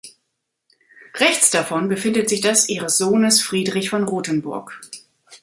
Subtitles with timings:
[1.13, 4.81] Rechts davon befindet sich das ihres Sohnes Friedrich von Rothenburg.